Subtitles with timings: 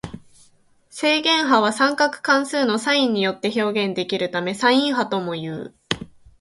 [0.89, 5.75] 正弦波は三角関数のサインによって表現できるためサイン波ともいう。